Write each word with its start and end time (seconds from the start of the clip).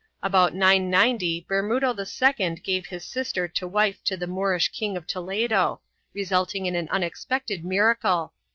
3 0.23 0.27
About 0.29 0.55
990 0.55 1.45
Bermudo 1.47 1.93
II 1.95 2.55
gave 2.63 2.87
his 2.87 3.05
sister 3.05 3.47
to 3.47 3.67
wife 3.67 4.03
to 4.03 4.17
the 4.17 4.25
Moorish 4.25 4.69
King 4.69 4.97
of 4.97 5.05
Toledo, 5.05 5.79
resulting 6.15 6.65
in 6.65 6.75
an 6.75 6.89
unexpected 6.89 7.63
miracle. 7.63 8.33